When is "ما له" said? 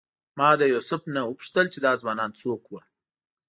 0.37-0.65